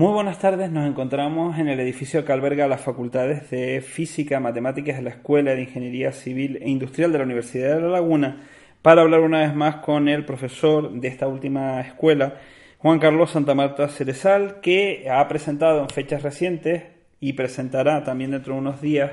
Muy 0.00 0.14
buenas 0.14 0.38
tardes, 0.38 0.70
nos 0.70 0.88
encontramos 0.88 1.58
en 1.58 1.68
el 1.68 1.78
edificio 1.78 2.24
que 2.24 2.32
alberga 2.32 2.66
las 2.66 2.80
facultades 2.80 3.50
de 3.50 3.82
Física, 3.82 4.40
Matemáticas 4.40 4.96
de 4.96 5.02
la 5.02 5.10
Escuela 5.10 5.54
de 5.54 5.60
Ingeniería 5.60 6.10
Civil 6.12 6.56
e 6.62 6.70
Industrial 6.70 7.12
de 7.12 7.18
la 7.18 7.24
Universidad 7.24 7.74
de 7.74 7.82
La 7.82 7.88
Laguna 7.88 8.40
para 8.80 9.02
hablar 9.02 9.20
una 9.20 9.40
vez 9.40 9.54
más 9.54 9.76
con 9.84 10.08
el 10.08 10.24
profesor 10.24 10.90
de 10.90 11.06
esta 11.06 11.28
última 11.28 11.82
escuela, 11.82 12.36
Juan 12.78 12.98
Carlos 12.98 13.32
Santa 13.32 13.54
Marta 13.54 13.88
Cerezal, 13.88 14.62
que 14.62 15.06
ha 15.10 15.28
presentado 15.28 15.82
en 15.82 15.90
fechas 15.90 16.22
recientes 16.22 16.84
y 17.20 17.34
presentará 17.34 18.02
también 18.02 18.30
dentro 18.30 18.54
de 18.54 18.60
unos 18.60 18.80
días 18.80 19.10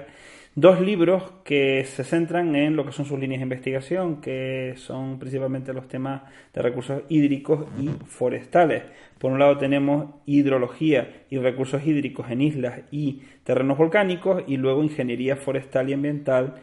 dos 0.57 0.81
libros 0.81 1.21
que 1.43 1.85
se 1.85 2.03
centran 2.03 2.55
en 2.55 2.75
lo 2.75 2.83
que 2.83 2.91
son 2.91 3.05
sus 3.05 3.19
líneas 3.19 3.41
de 3.41 3.43
investigación, 3.43 4.19
que 4.19 4.73
son 4.75 5.19
principalmente 5.19 5.71
los 5.71 5.87
temas 5.87 6.23
de 6.51 6.63
recursos 6.63 7.03
hídricos 7.09 7.67
y 7.79 7.89
forestales. 8.07 8.81
Por 9.19 9.31
un 9.31 9.37
lado 9.37 9.59
tenemos 9.59 10.15
hidrología 10.25 11.25
y 11.29 11.37
recursos 11.37 11.85
hídricos 11.85 12.31
en 12.31 12.41
islas 12.41 12.79
y 12.89 13.21
terrenos 13.43 13.77
volcánicos 13.77 14.43
y 14.47 14.57
luego 14.57 14.83
ingeniería 14.83 15.35
forestal 15.35 15.89
y 15.89 15.93
ambiental 15.93 16.55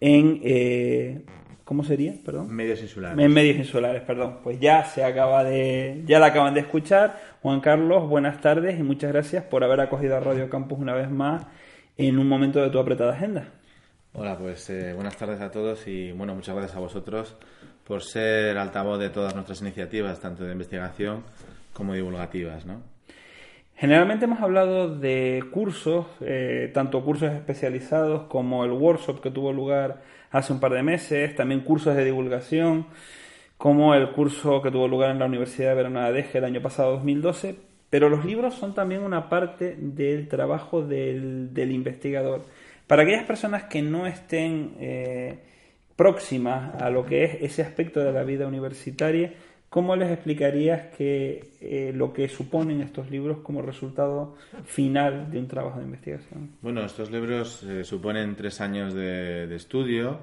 en... 0.00 0.40
Eh, 0.42 1.20
¿Cómo 1.62 1.84
sería? 1.84 2.14
Perdón. 2.24 2.50
Medios 2.50 2.80
insulares. 2.80 3.24
En 3.24 3.32
medios 3.32 3.56
insulares, 3.56 4.02
perdón. 4.02 4.38
Pues 4.42 4.58
ya 4.58 4.84
se 4.84 5.04
acaba 5.04 5.44
de, 5.44 6.02
ya 6.06 6.18
la 6.18 6.26
acaban 6.26 6.54
de 6.54 6.60
escuchar. 6.60 7.20
Juan 7.42 7.60
Carlos, 7.60 8.08
buenas 8.08 8.40
tardes 8.40 8.80
y 8.80 8.82
muchas 8.82 9.12
gracias 9.12 9.44
por 9.44 9.62
haber 9.62 9.80
acogido 9.80 10.16
a 10.16 10.20
Radio 10.20 10.48
Campus 10.48 10.78
una 10.78 10.94
vez 10.94 11.10
más 11.10 11.46
en 11.98 12.18
un 12.18 12.28
momento 12.28 12.60
de 12.60 12.70
tu 12.70 12.78
apretada 12.78 13.12
agenda. 13.12 13.48
Hola, 14.14 14.38
pues 14.38 14.70
eh, 14.70 14.94
buenas 14.94 15.16
tardes 15.16 15.40
a 15.40 15.50
todos 15.50 15.86
y 15.86 16.12
bueno, 16.12 16.34
muchas 16.34 16.54
gracias 16.54 16.76
a 16.76 16.80
vosotros 16.80 17.36
por 17.84 18.02
ser 18.02 18.56
altavoz 18.56 18.98
de 18.98 19.10
todas 19.10 19.34
nuestras 19.34 19.60
iniciativas, 19.60 20.20
tanto 20.20 20.44
de 20.44 20.52
investigación 20.52 21.24
como 21.72 21.94
divulgativas, 21.94 22.64
¿no? 22.64 22.82
Generalmente 23.74 24.24
hemos 24.24 24.40
hablado 24.40 24.96
de 24.96 25.44
cursos, 25.52 26.06
eh, 26.20 26.70
tanto 26.74 27.04
cursos 27.04 27.32
especializados 27.32 28.22
como 28.24 28.64
el 28.64 28.72
workshop 28.72 29.20
que 29.20 29.30
tuvo 29.30 29.52
lugar 29.52 30.02
hace 30.30 30.52
un 30.52 30.60
par 30.60 30.72
de 30.72 30.82
meses, 30.82 31.34
también 31.34 31.60
cursos 31.60 31.94
de 31.94 32.04
divulgación, 32.04 32.86
como 33.56 33.94
el 33.94 34.10
curso 34.12 34.62
que 34.62 34.70
tuvo 34.70 34.88
lugar 34.88 35.10
en 35.10 35.20
la 35.20 35.26
Universidad 35.26 35.70
de 35.70 35.74
Verona 35.76 36.06
de 36.06 36.12
Deje 36.12 36.38
el 36.38 36.44
año 36.44 36.60
pasado 36.60 36.92
2012, 36.92 37.67
pero 37.90 38.08
los 38.08 38.24
libros 38.24 38.54
son 38.54 38.74
también 38.74 39.02
una 39.02 39.28
parte 39.28 39.76
del 39.78 40.28
trabajo 40.28 40.82
del, 40.82 41.50
investigador. 41.56 42.44
Para 42.86 43.02
aquellas 43.02 43.24
personas 43.24 43.64
que 43.64 43.82
no 43.82 44.06
estén 44.06 44.74
eh, 44.78 45.38
próximas 45.96 46.80
a 46.80 46.90
lo 46.90 47.04
que 47.04 47.24
es 47.24 47.42
ese 47.42 47.62
aspecto 47.62 48.00
de 48.00 48.12
la 48.12 48.24
vida 48.24 48.46
universitaria, 48.46 49.32
¿cómo 49.68 49.96
les 49.96 50.10
explicarías 50.10 50.94
que 50.96 51.52
eh, 51.60 51.92
lo 51.94 52.12
que 52.12 52.28
suponen 52.28 52.80
estos 52.80 53.10
libros 53.10 53.38
como 53.38 53.62
resultado 53.62 54.36
final 54.64 55.30
de 55.30 55.38
un 55.38 55.48
trabajo 55.48 55.78
de 55.78 55.86
investigación? 55.86 56.50
Bueno, 56.62 56.84
estos 56.84 57.10
libros 57.10 57.62
eh, 57.62 57.84
suponen 57.84 58.36
tres 58.36 58.60
años 58.60 58.94
de, 58.94 59.54
estudio, 59.54 60.20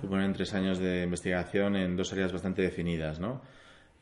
suponen 0.00 0.32
tres 0.32 0.54
años 0.54 0.78
de 0.78 1.02
investigación 1.02 1.76
en 1.76 1.96
dos 1.96 2.12
áreas 2.12 2.32
bastante 2.32 2.62
definidas, 2.62 3.20
¿no? 3.20 3.42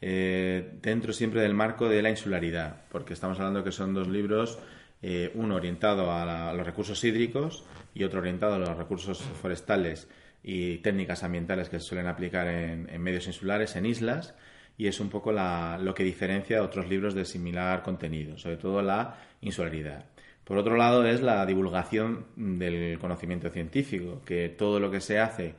Eh, 0.01 0.79
dentro 0.83 1.13
siempre 1.13 1.41
del 1.41 1.55
marco 1.55 1.89
de 1.89 2.03
la 2.03 2.11
insularidad, 2.11 2.83
porque 2.91 3.15
estamos 3.15 3.39
hablando 3.39 3.65
que 3.65 3.73
son 3.73 3.95
dos 3.95 4.09
libros, 4.09 4.59
eh, 5.03 5.31
uno 5.35 5.57
orientado 5.57 6.13
a, 6.13 6.53
los 6.53 6.67
recursos 6.67 7.03
hídricos 7.05 7.65
y 7.95 8.05
otro 8.05 8.21
orientado 8.21 8.55
a 8.55 8.59
los 8.59 8.77
recursos 8.77 9.19
forestales 9.19 10.09
y 10.43 10.79
técnicas 10.79 11.23
ambientales 11.23 11.69
que 11.69 11.81
se 11.81 11.87
suelen 11.87 12.07
aplicar 12.07 12.47
en, 12.47 13.03
medios 13.03 13.27
insulares, 13.27 13.75
en 13.77 13.87
islas, 13.87 14.35
y 14.79 14.87
es 14.87 15.01
un 15.01 15.09
poco 15.09 15.33
lo 15.33 15.95
que 15.95 16.05
diferencia 16.05 16.59
a 16.59 16.63
otros 16.63 16.89
libros 16.89 17.15
de 17.15 17.25
similar 17.25 17.83
contenido, 17.83 18.37
sobre 18.37 18.59
todo 18.59 18.83
la 18.83 19.17
insularidad. 19.41 20.05
Por 20.45 20.59
otro 20.59 20.77
lado, 20.77 21.05
es 21.05 21.23
la 21.23 21.45
divulgación 21.47 22.27
del 22.37 22.99
conocimiento 22.99 23.49
científico, 23.51 24.23
que 24.25 24.51
todo 24.51 24.79
lo 24.79 24.91
que 24.91 25.01
se 25.01 25.19
hace 25.19 25.55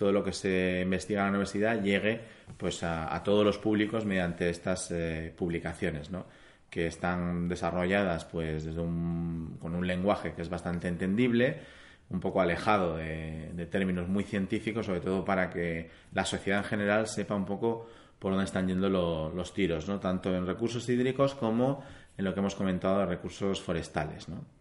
todo 0.00 0.12
lo 0.12 0.24
que 0.24 0.32
se 0.32 0.80
investiga 0.82 1.20
en 1.20 1.26
la 1.26 1.30
universidad 1.32 1.82
llegue 1.82 2.22
pues 2.56 2.82
a, 2.82 3.22
todos 3.22 3.44
los 3.44 3.58
públicos 3.58 4.06
mediante 4.06 4.48
estas 4.48 4.90
eh, 4.90 5.30
publicaciones, 5.36 6.10
¿no? 6.10 6.24
que 6.70 6.86
están 6.86 7.50
desarrolladas 7.50 8.24
pues 8.24 8.64
desde 8.64 8.80
un, 8.80 9.58
con 9.60 9.74
un 9.74 9.86
lenguaje 9.86 10.32
que 10.32 10.40
es 10.40 10.48
bastante 10.48 10.88
entendible, 10.88 11.58
un 12.08 12.18
poco 12.18 12.40
alejado 12.40 12.96
de, 12.96 13.68
términos 13.70 14.08
muy 14.08 14.24
científicos, 14.24 14.86
sobre 14.86 15.00
todo 15.00 15.22
para 15.22 15.50
que 15.50 15.90
la 16.14 16.24
sociedad 16.24 16.60
en 16.60 16.64
general 16.64 17.06
sepa 17.06 17.34
un 17.34 17.44
poco 17.44 17.86
por 18.18 18.32
dónde 18.32 18.46
están 18.46 18.68
yendo 18.68 18.88
los 18.88 19.52
tiros, 19.52 19.86
¿no? 19.86 20.00
tanto 20.00 20.34
en 20.34 20.46
recursos 20.46 20.88
hídricos 20.88 21.34
como 21.34 21.84
en 22.16 22.24
lo 22.24 22.32
que 22.32 22.40
hemos 22.40 22.54
comentado 22.54 23.00
de 23.00 23.04
recursos 23.04 23.60
forestales. 23.60 24.30
¿no? 24.30 24.59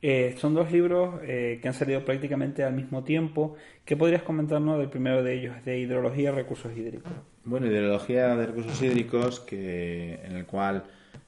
Eh, 0.00 0.36
son 0.38 0.54
dos 0.54 0.70
libros 0.70 1.20
eh, 1.24 1.58
que 1.60 1.66
han 1.66 1.74
salido 1.74 2.04
prácticamente 2.04 2.62
al 2.62 2.72
mismo 2.72 3.02
tiempo. 3.02 3.56
¿Qué 3.84 3.96
podrías 3.96 4.22
comentarnos 4.22 4.78
del 4.78 4.88
primero 4.88 5.24
de 5.24 5.34
ellos, 5.34 5.64
de 5.64 5.78
hidrología 5.80 6.30
y 6.30 6.34
recursos 6.34 6.76
hídricos? 6.76 7.10
Bueno, 7.44 7.66
hidrología 7.66 8.36
de 8.36 8.46
recursos 8.46 8.80
hídricos, 8.80 9.40
que 9.40 10.20
en 10.22 10.36
el 10.36 10.46
cual 10.46 10.84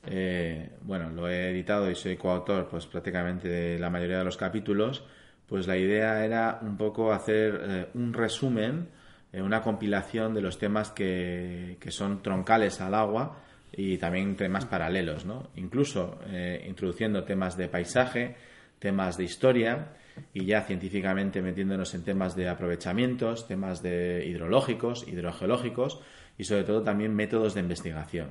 eh, 0.06 0.70
bueno, 0.82 1.10
lo 1.10 1.28
he 1.28 1.50
editado 1.50 1.90
y 1.90 1.96
soy 1.96 2.16
coautor, 2.16 2.68
pues 2.68 2.86
prácticamente 2.86 3.48
de 3.48 3.78
la 3.78 3.90
mayoría 3.90 4.18
de 4.18 4.24
los 4.24 4.36
capítulos. 4.36 5.04
Pues 5.48 5.66
la 5.66 5.76
idea 5.76 6.24
era 6.24 6.60
un 6.62 6.76
poco 6.76 7.12
hacer 7.12 7.90
un 7.94 8.12
resumen, 8.12 8.86
una 9.32 9.62
compilación 9.62 10.32
de 10.32 10.42
los 10.42 10.58
temas 10.58 10.92
que, 10.92 11.76
que 11.80 11.90
son 11.90 12.22
troncales 12.22 12.80
al 12.80 12.94
agua 12.94 13.40
y 13.72 13.98
también 13.98 14.36
temas 14.36 14.64
paralelos, 14.66 15.26
¿no? 15.26 15.48
Incluso 15.56 16.20
introduciendo 16.64 17.24
temas 17.24 17.56
de 17.56 17.66
paisaje, 17.66 18.36
temas 18.80 19.16
de 19.16 19.24
historia 19.24 19.92
y 20.34 20.44
ya 20.44 20.62
científicamente 20.62 21.40
metiéndonos 21.40 21.94
en 21.94 22.02
temas 22.02 22.34
de 22.34 22.48
aprovechamientos, 22.48 23.46
temas 23.46 23.82
de 23.82 24.26
hidrológicos, 24.26 25.06
hidrogeológicos 25.06 26.00
y 26.36 26.44
sobre 26.44 26.64
todo 26.64 26.82
también 26.82 27.14
métodos 27.14 27.54
de 27.54 27.60
investigación. 27.60 28.30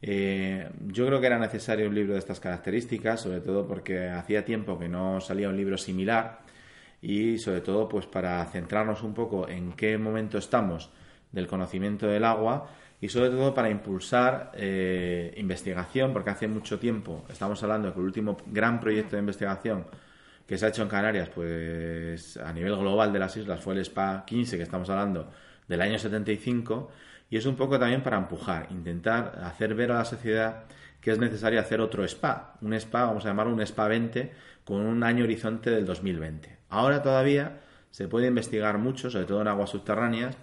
Eh, 0.00 0.68
yo 0.86 1.06
creo 1.06 1.20
que 1.20 1.26
era 1.26 1.38
necesario 1.38 1.88
un 1.88 1.94
libro 1.94 2.14
de 2.14 2.18
estas 2.18 2.40
características, 2.40 3.20
sobre 3.20 3.40
todo 3.40 3.66
porque 3.66 4.08
hacía 4.08 4.44
tiempo 4.44 4.78
que 4.78 4.88
no 4.88 5.20
salía 5.20 5.48
un 5.48 5.56
libro 5.56 5.76
similar 5.76 6.40
y 7.00 7.38
sobre 7.38 7.60
todo 7.60 7.88
pues 7.88 8.06
para 8.06 8.44
centrarnos 8.46 9.02
un 9.02 9.14
poco 9.14 9.48
en 9.48 9.72
qué 9.72 9.98
momento 9.98 10.38
estamos 10.38 10.90
del 11.30 11.46
conocimiento 11.46 12.06
del 12.06 12.24
agua 12.24 12.68
y 13.02 13.08
sobre 13.08 13.30
todo 13.30 13.52
para 13.52 13.68
impulsar 13.68 14.52
eh, 14.54 15.34
investigación, 15.36 16.12
porque 16.12 16.30
hace 16.30 16.46
mucho 16.46 16.78
tiempo 16.78 17.24
estamos 17.28 17.60
hablando 17.64 17.88
de 17.88 17.94
que 17.94 17.98
el 17.98 18.06
último 18.06 18.36
gran 18.46 18.78
proyecto 18.78 19.16
de 19.16 19.20
investigación 19.20 19.86
que 20.46 20.56
se 20.56 20.66
ha 20.66 20.68
hecho 20.68 20.82
en 20.82 20.88
Canarias, 20.88 21.28
pues 21.28 22.36
a 22.36 22.52
nivel 22.52 22.76
global 22.76 23.12
de 23.12 23.18
las 23.18 23.36
islas 23.36 23.60
fue 23.60 23.74
el 23.74 23.84
SPA 23.84 24.24
15, 24.24 24.56
que 24.56 24.62
estamos 24.62 24.88
hablando 24.88 25.28
del 25.66 25.80
año 25.80 25.98
75, 25.98 26.92
y 27.28 27.36
es 27.38 27.44
un 27.44 27.56
poco 27.56 27.76
también 27.76 28.04
para 28.04 28.18
empujar, 28.18 28.68
intentar 28.70 29.40
hacer 29.42 29.74
ver 29.74 29.90
a 29.90 29.98
la 29.98 30.04
sociedad 30.04 30.62
que 31.00 31.10
es 31.10 31.18
necesario 31.18 31.58
hacer 31.58 31.80
otro 31.80 32.06
SPA, 32.06 32.54
un 32.60 32.78
SPA, 32.78 33.06
vamos 33.06 33.24
a 33.24 33.30
llamarlo 33.30 33.52
un 33.52 33.66
SPA 33.66 33.88
20, 33.88 34.32
con 34.64 34.76
un 34.76 35.02
año 35.02 35.24
horizonte 35.24 35.70
del 35.70 35.84
2020. 35.84 36.56
Ahora 36.68 37.02
todavía 37.02 37.62
se 37.90 38.06
puede 38.06 38.28
investigar 38.28 38.78
mucho, 38.78 39.10
sobre 39.10 39.24
todo 39.24 39.40
en 39.40 39.48
aguas 39.48 39.70
subterráneas, 39.70 40.36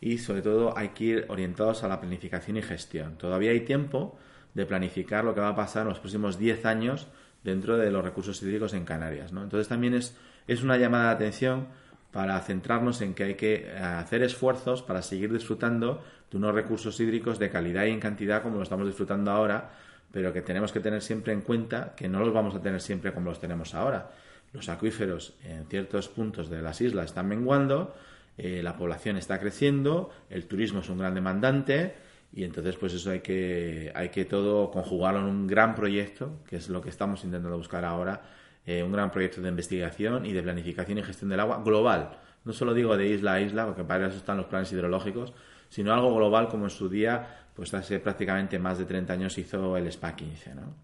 y 0.00 0.18
sobre 0.18 0.42
todo 0.42 0.76
hay 0.76 0.90
que 0.90 1.04
ir 1.04 1.26
orientados 1.28 1.82
a 1.84 1.88
la 1.88 2.00
planificación 2.00 2.56
y 2.56 2.62
gestión. 2.62 3.16
Todavía 3.16 3.50
hay 3.50 3.60
tiempo 3.60 4.18
de 4.54 4.66
planificar 4.66 5.24
lo 5.24 5.34
que 5.34 5.40
va 5.40 5.48
a 5.48 5.56
pasar 5.56 5.82
en 5.82 5.88
los 5.88 5.98
próximos 5.98 6.38
10 6.38 6.64
años 6.66 7.08
dentro 7.44 7.76
de 7.76 7.90
los 7.90 8.04
recursos 8.04 8.42
hídricos 8.42 8.74
en 8.74 8.84
Canarias. 8.84 9.32
¿no? 9.32 9.42
Entonces 9.42 9.68
también 9.68 9.94
es, 9.94 10.16
es 10.46 10.62
una 10.62 10.76
llamada 10.76 11.08
de 11.08 11.14
atención 11.14 11.68
para 12.16 12.40
centrarnos 12.40 13.02
en 13.02 13.12
que 13.12 13.24
hay 13.24 13.34
que 13.34 13.66
eh, 13.66 13.78
hacer 13.78 14.22
esfuerzos 14.22 14.82
para 14.82 15.02
seguir 15.02 15.32
disfrutando 15.32 16.02
de 16.30 16.36
unos 16.38 16.54
recursos 16.54 16.98
hídricos 16.98 17.38
de 17.38 17.50
calidad 17.50 17.84
y 17.84 17.90
en 17.90 18.00
cantidad 18.00 18.42
como 18.42 18.56
lo 18.56 18.62
estamos 18.62 18.86
disfrutando 18.86 19.30
ahora, 19.30 19.72
pero 20.10 20.32
que 20.32 20.40
tenemos 20.40 20.72
que 20.72 20.80
tener 20.80 21.02
siempre 21.02 21.34
en 21.34 21.42
cuenta 21.42 21.94
que 21.94 22.08
no 22.08 22.20
los 22.20 22.32
vamos 22.32 22.54
a 22.54 22.62
tener 22.62 22.80
siempre 22.80 23.12
como 23.12 23.28
los 23.28 23.38
tenemos 23.38 23.74
ahora. 23.74 24.10
Los 24.52 24.70
acuíferos 24.70 25.34
en 25.44 25.66
ciertos 25.66 26.08
puntos 26.08 26.48
de 26.48 26.62
las 26.62 26.80
islas 26.80 27.06
están 27.06 27.28
menguando, 27.28 27.94
eh, 28.38 28.60
la 28.62 28.76
población 28.76 29.16
está 29.16 29.38
creciendo, 29.38 30.10
el 30.28 30.46
turismo 30.46 30.80
es 30.80 30.88
un 30.88 30.98
gran 30.98 31.14
demandante 31.14 31.94
y 32.32 32.44
entonces 32.44 32.76
pues 32.76 32.92
eso 32.92 33.10
hay 33.10 33.20
que, 33.20 33.90
hay 33.94 34.10
que 34.10 34.24
todo 34.26 34.70
conjugarlo 34.70 35.20
en 35.20 35.26
un 35.26 35.46
gran 35.46 35.74
proyecto, 35.74 36.40
que 36.46 36.56
es 36.56 36.68
lo 36.68 36.82
que 36.82 36.90
estamos 36.90 37.24
intentando 37.24 37.56
buscar 37.56 37.84
ahora, 37.84 38.22
eh, 38.66 38.82
un 38.82 38.92
gran 38.92 39.10
proyecto 39.10 39.40
de 39.40 39.48
investigación 39.48 40.26
y 40.26 40.32
de 40.32 40.42
planificación 40.42 40.98
y 40.98 41.02
gestión 41.02 41.30
del 41.30 41.40
agua 41.40 41.62
global. 41.64 42.18
No 42.44 42.52
solo 42.52 42.74
digo 42.74 42.96
de 42.96 43.08
isla 43.08 43.34
a 43.34 43.40
isla, 43.40 43.64
porque 43.64 43.84
para 43.84 44.08
eso 44.08 44.18
están 44.18 44.36
los 44.36 44.46
planes 44.46 44.70
hidrológicos, 44.70 45.32
sino 45.68 45.94
algo 45.94 46.14
global 46.14 46.48
como 46.48 46.64
en 46.64 46.70
su 46.70 46.88
día, 46.88 47.46
pues 47.54 47.72
hace 47.72 48.00
prácticamente 48.00 48.58
más 48.58 48.78
de 48.78 48.84
30 48.84 49.12
años 49.12 49.38
hizo 49.38 49.76
el 49.76 49.90
SPA 49.90 50.14
15, 50.14 50.54
¿no? 50.54 50.74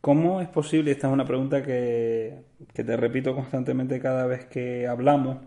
¿Cómo 0.00 0.40
es 0.40 0.48
posible? 0.48 0.92
Esta 0.92 1.08
es 1.08 1.12
una 1.12 1.24
pregunta 1.24 1.62
que, 1.62 2.44
que 2.72 2.84
te 2.84 2.96
repito 2.96 3.34
constantemente 3.34 4.00
cada 4.00 4.26
vez 4.26 4.46
que 4.46 4.86
hablamos 4.86 5.38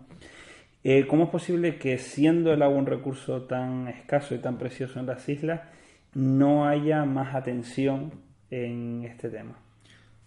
eh, 0.84 1.06
¿Cómo 1.06 1.24
es 1.24 1.30
posible 1.30 1.78
que 1.78 1.98
siendo 1.98 2.52
el 2.52 2.62
agua 2.62 2.78
un 2.78 2.86
recurso 2.86 3.42
tan 3.42 3.88
escaso 3.88 4.34
y 4.34 4.38
tan 4.38 4.58
precioso 4.58 4.98
en 4.98 5.06
las 5.06 5.28
islas, 5.28 5.60
no 6.14 6.66
haya 6.66 7.04
más 7.04 7.34
atención 7.34 8.12
en 8.50 9.04
este 9.04 9.30
tema? 9.30 9.58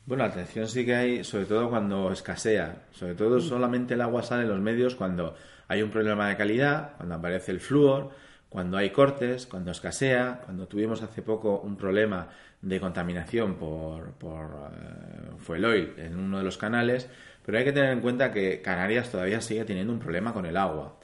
Bueno, 0.06 0.24
atención 0.24 0.68
sí 0.68 0.86
que 0.86 0.96
hay, 0.96 1.24
sobre 1.24 1.46
todo 1.46 1.70
cuando 1.70 2.12
escasea. 2.12 2.84
Sobre 2.92 3.16
todo 3.16 3.40
solamente 3.40 3.96
el 3.96 4.02
agua 4.02 4.22
sale 4.22 4.44
en 4.44 4.50
los 4.50 4.60
medios 4.60 4.96
cuando 4.96 5.36
hay 5.68 5.82
un 5.82 5.90
problema 5.90 6.30
de 6.30 6.38
calidad, 6.38 6.96
cuando 6.98 7.16
aparece 7.16 7.52
el 7.52 7.60
flúor, 7.60 8.12
cuando 8.50 8.78
hay 8.78 8.92
cortes, 8.92 9.48
cuando 9.48 9.72
escasea, 9.72 10.42
cuando 10.44 10.68
tuvimos 10.68 11.02
hace 11.02 11.22
poco 11.22 11.60
un 11.60 11.76
problema 11.76 12.30
de 12.62 12.80
contaminación 12.80 13.56
por, 13.56 14.14
por 14.14 14.46
uh, 14.46 15.38
fuel 15.38 15.66
oil 15.66 15.94
en 15.98 16.18
uno 16.18 16.38
de 16.38 16.44
los 16.44 16.58
canales, 16.58 17.10
pero 17.46 17.58
hay 17.58 17.64
que 17.64 17.74
tener 17.74 17.92
en 17.92 18.02
cuenta 18.02 18.32
que 18.32 18.62
Canarias 18.62 19.12
todavía 19.12 19.42
sigue 19.42 19.66
teniendo 19.66 19.94
un 19.94 20.00
problema 20.00 20.34
con 20.34 20.46
el 20.46 20.58
agua, 20.58 20.98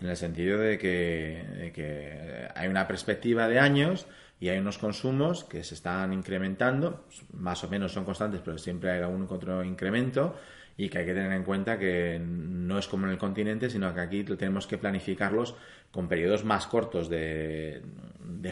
en 0.00 0.08
el 0.08 0.16
sentido 0.16 0.58
de 0.58 0.78
que, 0.78 1.44
de 1.56 1.72
que 1.72 2.48
hay 2.54 2.68
una 2.68 2.86
perspectiva 2.86 3.48
de 3.48 3.58
años 3.58 4.06
y 4.38 4.48
hay 4.48 4.58
unos 4.58 4.78
consumos 4.78 5.44
que 5.44 5.64
se 5.64 5.74
están 5.74 6.12
incrementando, 6.12 7.04
más 7.32 7.64
o 7.64 7.68
menos 7.68 7.92
son 7.92 8.04
constantes, 8.04 8.40
pero 8.44 8.58
siempre 8.58 8.92
hay 8.92 9.00
algún 9.00 9.26
otro 9.28 9.64
incremento 9.64 10.36
y 10.78 10.88
que 10.88 10.98
hay 10.98 11.06
que 11.06 11.12
tener 11.12 11.32
en 11.32 11.42
cuenta 11.42 11.76
que 11.76 12.20
no 12.24 12.78
es 12.78 12.86
como 12.86 13.04
en 13.06 13.12
el 13.12 13.18
continente, 13.18 13.68
sino 13.68 13.92
que 13.92 14.00
aquí 14.00 14.22
tenemos 14.22 14.68
que 14.68 14.78
planificarlos 14.78 15.56
con 15.90 16.06
periodos 16.06 16.44
más 16.44 16.68
cortos 16.68 17.10
de, 17.10 17.82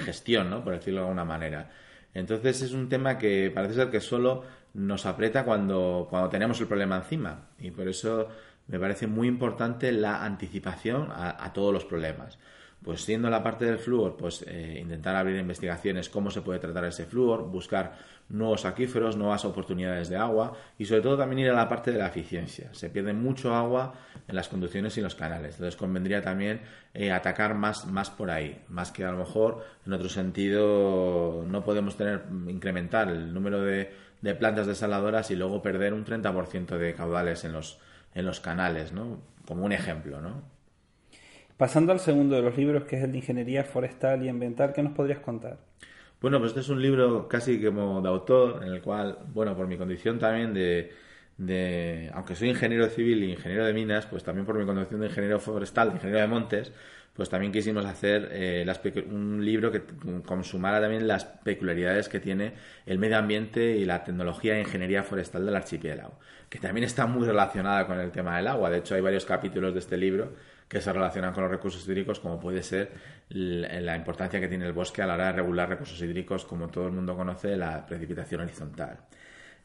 gestión, 0.01 0.51
¿no? 0.51 0.65
por 0.65 0.75
decirlo 0.75 1.01
de 1.01 1.07
alguna 1.07 1.25
manera. 1.25 1.71
Entonces 2.13 2.63
es 2.63 2.73
un 2.73 2.89
tema 2.89 3.17
que 3.17 3.53
parece 3.55 3.75
ser 3.75 3.91
que 3.91 4.01
solo 4.01 4.43
nos 4.75 5.07
aprieta 5.07 5.45
cuando, 5.45 6.09
cuando 6.11 6.29
tenemos 6.29 6.61
el 6.61 6.67
problema 6.67 6.97
encima 6.97 7.47
y 7.61 7.71
por 7.71 7.87
eso 7.87 8.29
me 8.67 8.81
parece 8.81 9.07
muy 9.07 9.29
importante 9.29 9.93
la 9.93 10.25
anticipación 10.25 11.09
a 11.15 11.53
todos 11.53 11.73
los 11.73 11.85
problemas. 11.85 12.39
Pues 12.87 13.03
siendo 13.03 13.29
la 13.29 13.43
parte 13.43 13.65
del 13.65 13.79
flúor, 13.79 14.17
pues 14.17 14.45
eh, 14.47 14.79
intentar 14.81 15.17
abrir 15.17 15.37
investigaciones 15.41 16.09
cómo 16.09 16.31
se 16.31 16.43
puede 16.43 16.61
tratar 16.61 16.85
ese 16.85 17.05
flúor, 17.05 17.51
buscar 17.51 17.95
nuevos 18.29 18.65
aquíferos, 18.65 19.17
nuevas 19.17 19.45
oportunidades 19.45 20.09
de 20.09 20.17
agua 20.17 20.53
y 20.79 20.85
sobre 20.85 21.01
todo 21.01 21.19
también 21.19 21.41
ir 21.41 21.51
a 21.51 21.55
la 21.55 21.69
parte 21.69 21.91
de 21.91 21.99
la 21.99 22.07
eficiencia. 22.07 22.73
Se 22.75 22.89
pierde 22.89 23.13
mucho 23.13 23.53
agua 23.57 23.95
en 24.29 24.37
las 24.37 24.47
conducciones 24.47 24.97
y 24.99 25.01
los 25.01 25.17
canales. 25.17 25.55
Entonces 25.55 25.75
convendría 25.75 26.23
también 26.23 26.61
eh, 26.95 27.11
atacar 27.11 27.57
más, 27.57 27.87
más 27.87 28.09
por 28.09 28.31
ahí, 28.31 28.63
más 28.69 28.93
que 28.93 29.05
a 29.05 29.11
lo 29.11 29.19
mejor 29.19 29.65
en 29.85 29.93
otro 29.93 30.09
sentido 30.09 31.45
no 31.45 31.65
podemos 31.65 31.97
tener 31.97 32.23
incrementar 32.47 33.09
el 33.09 33.35
número 33.35 33.63
de, 33.63 33.93
de 34.21 34.35
plantas 34.37 34.69
desaladoras 34.69 35.29
y 35.33 35.35
luego 35.35 35.61
perder 35.61 35.93
un 35.93 36.05
30% 36.05 36.79
de 36.79 36.95
caudales 36.95 37.43
en 37.45 37.53
los, 37.53 37.81
en 38.15 38.27
los 38.27 38.39
canales, 38.39 38.93
¿no? 38.93 39.19
Como 39.45 39.65
un 39.65 39.73
ejemplo, 39.73 40.21
¿no? 40.21 40.55
Pasando 41.57 41.93
al 41.93 42.01
segundo 42.01 42.37
de 42.37 42.43
los 42.43 42.57
libros, 42.59 42.85
que 42.85 42.97
es 42.97 43.05
el 43.05 43.13
de 43.13 43.19
Ingeniería 43.19 43.65
Forestal 43.65 44.23
y 44.23 44.29
Ambiental, 44.29 44.75
¿qué 44.75 44.83
nos 44.83 44.93
podrías 44.93 45.21
contar? 45.21 45.57
Bueno, 46.21 46.39
pues 46.39 46.51
este 46.51 46.61
es 46.61 46.69
un 46.69 46.83
libro 46.83 47.29
casi 47.29 47.63
como 47.63 48.03
de 48.03 48.09
autor, 48.09 48.63
en 48.63 48.75
el 48.75 48.83
cual, 48.83 49.19
bueno, 49.33 49.57
por 49.57 49.67
mi 49.67 49.79
condición 49.79 50.19
también 50.19 50.53
de, 50.53 50.93
de 51.39 52.11
aunque 52.13 52.35
soy 52.35 52.51
ingeniero 52.51 52.87
civil 52.89 53.25
y 53.25 53.33
ingeniero 53.33 53.65
de 53.65 53.73
minas, 53.73 54.05
pues 54.05 54.23
también 54.23 54.45
por 54.45 54.59
mi 54.59 54.67
condición 54.67 55.01
de 55.01 55.07
ingeniero 55.07 55.41
forestal, 55.41 55.89
de 55.89 55.95
ingeniero 55.95 56.21
de 56.21 56.27
montes, 56.27 56.73
pues 57.15 57.31
también 57.31 57.53
quisimos 57.53 57.87
hacer 57.87 58.29
eh, 58.33 58.67
un 59.11 59.43
libro 59.43 59.73
que 59.73 59.83
consumara 60.27 60.79
también 60.79 61.09
las 61.09 61.25
peculiaridades 61.25 62.11
que 62.11 62.21
tiene 62.21 62.53
el 62.85 62.99
medio 62.99 63.17
ambiente 63.17 63.77
y 63.79 63.87
la 63.87 64.05
tecnología 64.05 64.57
e 64.57 64.61
ingeniería 64.61 65.03
forestal 65.03 65.47
del 65.47 65.57
archipiélago, 65.57 66.19
que 66.51 66.59
también 66.59 66.85
está 66.85 67.07
muy 67.07 67.27
relacionada 67.27 67.87
con 67.87 67.99
el 67.99 68.11
tema 68.11 68.37
del 68.37 68.47
agua. 68.49 68.69
De 68.69 68.79
hecho, 68.79 68.95
hay 68.95 69.01
varios 69.01 69.25
capítulos 69.25 69.73
de 69.73 69.81
este 69.81 69.97
libro 69.97 70.35
que 70.69 70.81
se 70.81 70.93
relacionan 70.93 71.33
con 71.33 71.45
los 71.45 71.51
recursos 71.51 71.87
hídricos, 71.87 72.19
como 72.21 72.41
puede 72.41 72.63
ser 72.63 72.93
la 73.29 73.97
importancia 73.97 74.41
que 74.41 74.49
tiene 74.49 74.67
el 74.67 74.73
bosque 74.73 75.03
a 75.03 75.07
la 75.07 75.15
hora 75.15 75.27
de 75.27 75.33
regular 75.33 75.69
recursos 75.69 76.01
hídricos, 76.01 76.45
como 76.45 76.69
todo 76.69 76.87
el 76.87 76.93
mundo 76.93 77.17
conoce, 77.17 77.57
la 77.57 77.87
precipitación 77.87 78.41
horizontal. 78.41 78.99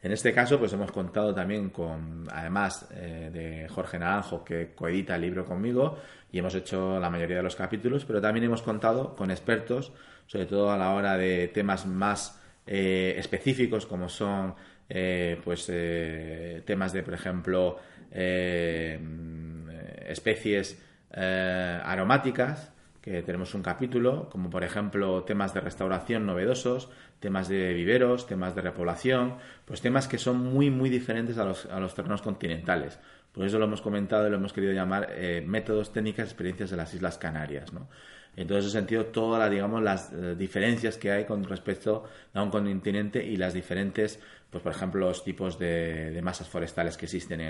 En 0.00 0.10
este 0.10 0.32
caso, 0.32 0.58
pues 0.58 0.72
hemos 0.72 0.90
contado 0.90 1.32
también 1.32 1.70
con, 1.70 2.26
además 2.30 2.88
eh, 2.92 3.30
de 3.32 3.68
Jorge 3.68 3.98
Naranjo, 4.00 4.42
que 4.44 4.72
coedita 4.74 5.14
el 5.14 5.22
libro 5.22 5.44
conmigo, 5.44 5.98
y 6.32 6.38
hemos 6.38 6.54
hecho 6.56 6.98
la 6.98 7.08
mayoría 7.08 7.36
de 7.36 7.42
los 7.44 7.54
capítulos, 7.54 8.04
pero 8.04 8.20
también 8.20 8.44
hemos 8.44 8.62
contado 8.62 9.14
con 9.14 9.30
expertos, 9.30 9.92
sobre 10.26 10.46
todo 10.46 10.72
a 10.72 10.76
la 10.76 10.90
hora 10.92 11.16
de 11.16 11.48
temas 11.48 11.86
más 11.86 12.40
eh, 12.66 13.14
específicos, 13.16 13.86
como 13.86 14.08
son 14.08 14.54
eh, 14.88 15.40
pues 15.44 15.66
temas 16.64 16.92
de, 16.92 17.02
por 17.02 17.14
ejemplo, 17.14 17.78
especies 20.08 20.78
eh, 21.12 21.80
aromáticas, 21.84 22.72
que 23.00 23.22
tenemos 23.22 23.54
un 23.54 23.62
capítulo, 23.62 24.28
como 24.30 24.48
por 24.48 24.62
ejemplo 24.62 25.24
temas 25.24 25.52
de 25.52 25.60
restauración 25.60 26.24
novedosos, 26.24 26.88
temas 27.18 27.48
de 27.48 27.74
viveros, 27.74 28.26
temas 28.26 28.54
de 28.54 28.62
repoblación, 28.62 29.36
pues 29.64 29.80
temas 29.80 30.06
que 30.06 30.18
son 30.18 30.38
muy, 30.38 30.70
muy 30.70 30.88
diferentes 30.88 31.36
a 31.38 31.44
los, 31.44 31.66
a 31.66 31.80
los 31.80 31.94
terrenos 31.94 32.22
continentales. 32.22 33.00
Por 33.32 33.46
eso 33.46 33.58
lo 33.58 33.64
hemos 33.64 33.80
comentado 33.80 34.26
y 34.26 34.30
lo 34.30 34.36
hemos 34.36 34.52
querido 34.52 34.72
llamar 34.72 35.08
eh, 35.10 35.42
métodos, 35.44 35.92
técnicas, 35.92 36.26
experiencias 36.26 36.70
de 36.70 36.76
las 36.76 36.94
Islas 36.94 37.18
Canarias. 37.18 37.72
¿no? 37.72 37.88
En 38.34 38.46
todo 38.46 38.58
ese 38.58 38.70
sentido, 38.70 39.06
todas 39.06 39.38
las, 39.38 39.50
digamos, 39.50 39.82
las 39.82 40.12
eh, 40.12 40.34
diferencias 40.36 40.96
que 40.96 41.10
hay 41.10 41.24
con 41.24 41.44
respecto 41.44 42.04
a 42.32 42.42
un 42.42 42.50
continente 42.50 43.24
y 43.24 43.36
las 43.36 43.52
diferentes 43.52 44.18
pues 44.52 44.62
por 44.62 44.72
ejemplo, 44.72 45.08
los 45.08 45.24
tipos 45.24 45.58
de, 45.58 46.20
masas 46.22 46.46
forestales 46.46 46.98
que 46.98 47.06
existen 47.06 47.40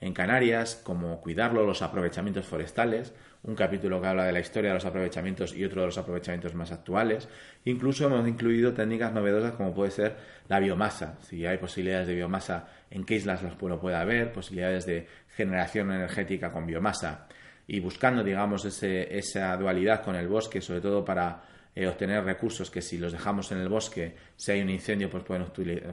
en, 0.00 0.12
Canarias, 0.12 0.80
cómo 0.82 1.20
cuidarlo, 1.20 1.64
los 1.64 1.82
aprovechamientos 1.82 2.46
forestales, 2.46 3.14
un 3.44 3.54
capítulo 3.54 4.00
que 4.00 4.08
habla 4.08 4.24
de 4.24 4.32
la 4.32 4.40
historia 4.40 4.70
de 4.70 4.74
los 4.74 4.84
aprovechamientos 4.84 5.54
y 5.54 5.64
otro 5.64 5.82
de 5.82 5.86
los 5.86 5.98
aprovechamientos 5.98 6.56
más 6.56 6.72
actuales. 6.72 7.28
Incluso 7.64 8.06
hemos 8.06 8.26
incluido 8.26 8.72
técnicas 8.72 9.12
novedosas 9.12 9.52
como 9.52 9.72
puede 9.72 9.92
ser 9.92 10.16
la 10.48 10.58
biomasa, 10.58 11.16
si 11.20 11.46
hay 11.46 11.58
posibilidades 11.58 12.08
de 12.08 12.16
biomasa, 12.16 12.66
en 12.90 13.04
qué 13.04 13.14
islas 13.14 13.40
los 13.44 13.62
lo 13.62 13.78
puede 13.78 13.94
haber, 13.94 14.32
posibilidades 14.32 14.84
de 14.84 15.06
generación 15.36 15.92
energética 15.92 16.50
con 16.50 16.66
biomasa 16.66 17.28
y 17.68 17.78
buscando, 17.80 18.24
digamos, 18.24 18.64
ese, 18.64 19.16
esa 19.16 19.56
dualidad 19.56 20.02
con 20.02 20.16
el 20.16 20.26
bosque, 20.26 20.60
sobre 20.62 20.80
todo 20.80 21.04
para 21.04 21.42
eh, 21.74 21.86
obtener 21.86 22.24
recursos 22.24 22.70
que 22.70 22.80
si 22.80 22.96
los 22.96 23.12
dejamos 23.12 23.52
en 23.52 23.58
el 23.58 23.68
bosque, 23.68 24.14
si 24.36 24.52
hay 24.52 24.62
un 24.62 24.70
incendio, 24.70 25.10
pues, 25.10 25.22
pueden, 25.22 25.44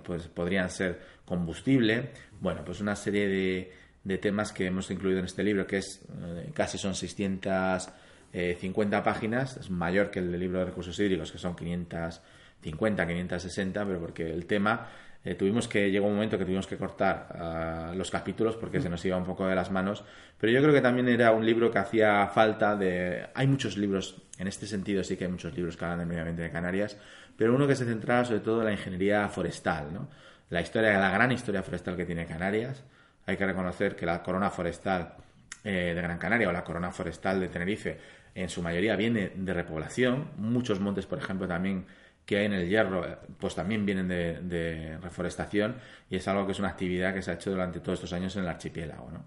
pues 0.01 0.29
podrían 0.29 0.69
ser 0.69 0.97
combustible. 1.25 2.11
Bueno, 2.39 2.63
pues 2.63 2.79
una 2.79 2.95
serie 2.95 3.27
de, 3.27 3.73
de, 4.05 4.17
temas 4.17 4.53
que 4.53 4.67
hemos 4.67 4.89
incluido 4.89 5.19
en 5.19 5.25
este 5.25 5.43
libro, 5.43 5.67
que 5.67 5.79
es 5.79 5.99
eh, 6.23 6.49
casi 6.53 6.77
son 6.77 6.95
650 6.95 9.03
páginas, 9.03 9.57
es 9.57 9.69
mayor 9.69 10.09
que 10.09 10.19
el 10.19 10.31
del 10.31 10.39
libro 10.39 10.59
de 10.59 10.65
recursos 10.65 10.97
hídricos, 10.97 11.29
que 11.29 11.39
son 11.39 11.57
550, 11.57 13.05
560, 13.05 13.85
pero 13.85 13.99
porque 13.99 14.31
el 14.31 14.45
tema 14.45 14.87
eh, 15.25 15.33
tuvimos 15.33 15.67
que, 15.67 15.89
llegó 15.89 16.05
un 16.05 16.13
momento 16.13 16.37
que 16.37 16.45
tuvimos 16.45 16.67
que 16.67 16.77
cortar 16.77 17.27
ah, 17.31 17.93
los 17.95 18.11
capítulos 18.11 18.55
porque 18.55 18.79
se 18.79 18.89
nos 18.89 19.03
iba 19.03 19.17
un 19.17 19.25
poco 19.25 19.47
de 19.47 19.55
las 19.55 19.71
manos, 19.71 20.05
pero 20.39 20.53
yo 20.53 20.61
creo 20.61 20.71
que 20.71 20.81
también 20.81 21.09
era 21.09 21.31
un 21.31 21.43
libro 21.43 21.71
que 21.71 21.79
hacía 21.79 22.27
falta 22.27 22.75
de... 22.75 23.25
Hay 23.33 23.47
muchos 23.47 23.75
libros, 23.75 24.21
en 24.37 24.47
este 24.47 24.67
sentido 24.67 25.03
sí 25.03 25.17
que 25.17 25.25
hay 25.25 25.31
muchos 25.31 25.55
libros 25.55 25.75
que 25.75 25.83
hablan 25.83 25.99
del 25.99 26.07
medio 26.07 26.21
ambiente 26.21 26.43
de 26.43 26.51
Canarias, 26.51 26.97
pero 27.35 27.55
uno 27.55 27.67
que 27.67 27.75
se 27.75 27.85
centraba 27.85 28.23
sobre 28.23 28.41
todo 28.41 28.59
en 28.59 28.65
la 28.65 28.71
ingeniería 28.73 29.27
forestal, 29.27 29.91
¿no? 29.91 30.07
La 30.51 30.61
historia, 30.61 30.99
la 30.99 31.09
gran 31.09 31.31
historia 31.31 31.63
forestal 31.63 31.97
que 31.97 32.05
tiene 32.05 32.27
Canarias. 32.27 32.83
Hay 33.25 33.35
que 33.35 33.47
reconocer 33.47 33.95
que 33.95 34.05
la 34.05 34.21
corona 34.21 34.51
forestal 34.51 35.15
eh, 35.63 35.93
de 35.95 36.01
Gran 36.01 36.19
Canaria 36.19 36.47
o 36.49 36.51
la 36.51 36.63
corona 36.63 36.91
forestal 36.91 37.39
de 37.39 37.47
Tenerife 37.47 37.97
en 38.35 38.49
su 38.49 38.61
mayoría 38.61 38.95
viene 38.95 39.31
de 39.33 39.53
repoblación. 39.53 40.29
Muchos 40.37 40.79
montes, 40.79 41.07
por 41.07 41.17
ejemplo, 41.17 41.47
también 41.47 41.87
que 42.25 42.37
hay 42.37 42.45
en 42.45 42.53
el 42.53 42.67
hierro, 42.67 43.05
pues 43.39 43.55
también 43.55 43.85
vienen 43.85 44.07
de, 44.07 44.97
reforestación 45.01 45.75
y 46.09 46.15
es 46.15 46.27
algo 46.27 46.45
que 46.45 46.53
es 46.53 46.59
una 46.59 46.69
actividad 46.69 47.13
que 47.13 47.21
se 47.21 47.31
ha 47.31 47.35
hecho 47.35 47.51
durante 47.51 47.79
todos 47.79 47.99
estos 47.99 48.13
años 48.13 48.35
en 48.35 48.43
el 48.43 48.49
archipiélago. 48.49 49.11
¿no? 49.11 49.23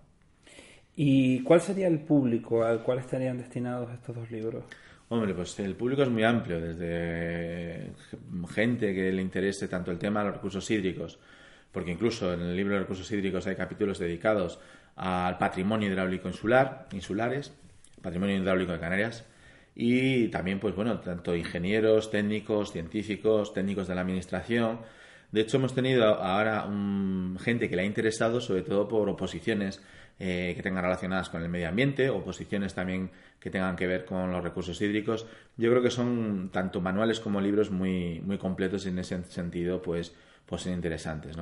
¿Y 0.97 1.43
cuál 1.43 1.61
sería 1.61 1.87
el 1.87 2.01
público 2.01 2.65
al 2.65 2.83
cual 2.83 2.99
estarían 2.99 3.39
destinados 3.39 3.93
estos 3.93 4.17
dos 4.17 4.31
libros? 4.31 4.65
Hombre, 5.11 5.33
pues 5.33 5.59
el 5.61 5.75
público 5.75 6.03
es 6.03 6.11
muy 6.11 6.25
amplio, 6.25 6.61
desde 6.61 7.93
gente 8.53 8.93
que 8.93 9.11
le 9.11 9.23
interese 9.23 9.69
tanto 9.69 9.91
el 9.91 9.99
tema 9.99 10.21
de 10.21 10.27
los 10.27 10.35
recursos 10.35 10.71
hídricos, 10.71 11.19
porque 11.73 11.93
incluso 11.93 12.35
en 12.35 12.41
el 12.41 12.57
libro 12.57 12.75
de 12.75 12.81
recursos 12.81 13.11
hídricos 13.11 13.47
hay 13.47 13.57
capítulos 13.57 13.99
dedicados 13.99 14.59
al 14.97 15.39
patrimonio 15.39 15.89
hidráulico 15.89 16.29
insular, 16.29 16.89
insulares, 16.93 17.55
patrimonio 18.03 18.37
hidráulico 18.37 18.73
de 18.73 18.81
Canarias, 18.81 19.25
y 19.81 20.27
también, 20.27 20.59
pues 20.59 20.75
bueno, 20.75 20.99
tanto 20.99 21.37
ingenieros, 21.37 22.11
técnicos, 22.11 22.73
científicos, 22.73 23.55
técnicos 23.55 23.87
de 23.87 23.95
la 23.95 24.01
administración. 24.01 24.81
De 25.31 25.43
hecho, 25.43 25.59
hemos 25.59 25.73
tenido 25.73 26.17
ahora 26.17 26.69
gente 27.39 27.71
que 27.71 27.77
le 27.77 27.83
ha 27.83 27.85
interesado, 27.85 28.41
sobre 28.41 28.63
todo 28.63 28.89
por 28.89 29.09
oposiciones 29.09 29.81
eh, 30.19 30.55
que 30.57 30.65
tengan 30.65 30.83
relacionadas 30.83 31.31
con 31.31 31.45
el 31.45 31.49
medio 31.49 31.69
ambiente, 31.69 32.11
oposiciones 32.11 32.75
también 32.75 33.13
que 33.39 33.51
tengan 33.51 33.77
que 33.77 33.87
ver 33.87 34.05
con 34.05 34.33
los 34.33 34.43
recursos 34.43 34.81
hídricos. 34.81 35.29
Yo 35.57 35.71
creo 35.71 35.81
que 35.81 35.93
son 35.93 36.51
tanto 36.53 36.81
manuales 36.81 37.21
como 37.21 37.41
libros 37.41 37.71
muy, 37.71 38.21
muy 38.21 38.37
completos 38.37 38.85
y 38.85 38.89
en 38.89 38.99
ese 38.99 39.23
sentido, 39.27 39.81
pues, 39.81 40.13
pues 40.45 40.63
son 40.63 40.73
interesantes. 40.73 41.37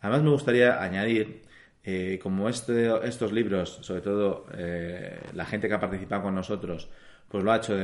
Además, 0.00 0.22
me 0.22 0.30
gustaría 0.30 0.82
añadir 0.82 1.42
eh, 1.84 2.18
como 2.22 2.48
este, 2.48 2.90
estos 3.06 3.32
libros, 3.32 3.80
sobre 3.82 4.00
todo 4.00 4.46
eh, 4.56 5.20
la 5.34 5.44
gente 5.44 5.68
que 5.68 5.74
ha 5.74 5.80
participado 5.80 6.22
con 6.22 6.34
nosotros, 6.34 6.88
pues 7.32 7.42
lo 7.42 7.50
ha 7.50 7.56
hecho 7.56 7.74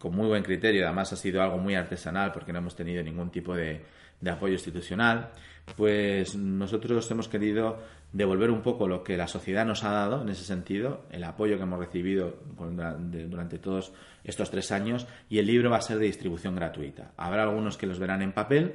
con 0.00 0.14
muy 0.14 0.26
buen 0.26 0.42
criterio, 0.42 0.84
además 0.84 1.12
ha 1.12 1.16
sido 1.16 1.40
algo 1.40 1.58
muy 1.58 1.76
artesanal 1.76 2.32
porque 2.32 2.52
no 2.52 2.58
hemos 2.58 2.74
tenido 2.74 3.02
ningún 3.02 3.30
tipo 3.30 3.54
de, 3.54 3.82
apoyo 4.28 4.54
institucional, 4.54 5.30
pues 5.76 6.34
nosotros 6.34 7.08
hemos 7.12 7.28
querido 7.28 7.78
devolver 8.12 8.50
un 8.50 8.62
poco 8.62 8.88
lo 8.88 9.04
que 9.04 9.16
la 9.16 9.28
sociedad 9.28 9.64
nos 9.64 9.84
ha 9.84 9.92
dado 9.92 10.22
en 10.22 10.28
ese 10.28 10.44
sentido, 10.44 11.04
el 11.10 11.22
apoyo 11.22 11.56
que 11.56 11.62
hemos 11.62 11.78
recibido 11.78 12.36
durante 12.58 13.58
todos 13.58 13.92
estos 14.24 14.50
tres 14.50 14.72
años 14.72 15.06
y 15.30 15.38
el 15.38 15.46
libro 15.46 15.70
va 15.70 15.76
a 15.76 15.82
ser 15.82 15.98
de 15.98 16.06
distribución 16.06 16.56
gratuita. 16.56 17.12
Habrá 17.16 17.44
algunos 17.44 17.76
que 17.76 17.86
los 17.86 18.00
verán 18.00 18.22
en 18.22 18.32
papel 18.32 18.74